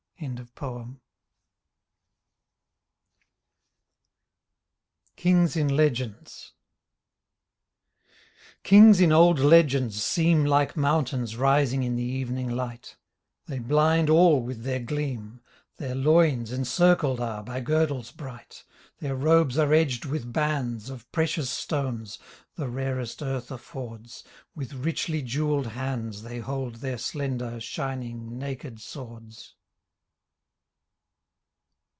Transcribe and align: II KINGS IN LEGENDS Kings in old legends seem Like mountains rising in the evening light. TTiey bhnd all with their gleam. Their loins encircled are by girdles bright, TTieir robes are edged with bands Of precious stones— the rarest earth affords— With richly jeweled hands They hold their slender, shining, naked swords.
II 0.21 0.49
KINGS 5.15 5.55
IN 5.57 5.67
LEGENDS 5.75 6.53
Kings 8.61 8.99
in 9.01 9.11
old 9.11 9.39
legends 9.39 10.03
seem 10.03 10.45
Like 10.45 10.77
mountains 10.77 11.35
rising 11.37 11.81
in 11.81 11.95
the 11.95 12.03
evening 12.03 12.51
light. 12.51 12.97
TTiey 13.49 13.65
bhnd 13.65 14.11
all 14.11 14.43
with 14.43 14.61
their 14.61 14.77
gleam. 14.79 15.41
Their 15.77 15.95
loins 15.95 16.51
encircled 16.51 17.19
are 17.19 17.41
by 17.43 17.59
girdles 17.59 18.11
bright, 18.11 18.63
TTieir 19.01 19.19
robes 19.19 19.57
are 19.57 19.73
edged 19.73 20.05
with 20.05 20.31
bands 20.31 20.91
Of 20.91 21.11
precious 21.11 21.49
stones— 21.49 22.19
the 22.57 22.69
rarest 22.69 23.23
earth 23.23 23.49
affords— 23.49 24.23
With 24.55 24.73
richly 24.73 25.23
jeweled 25.23 25.65
hands 25.69 26.21
They 26.21 26.37
hold 26.37 26.75
their 26.75 26.99
slender, 26.99 27.59
shining, 27.59 28.37
naked 28.37 28.79
swords. 28.79 29.55